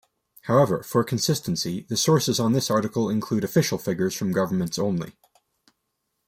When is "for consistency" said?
0.81-1.85